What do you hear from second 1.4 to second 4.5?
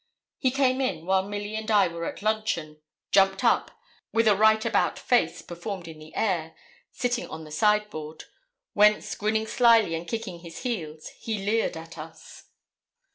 and I were at luncheon, jumped up, with a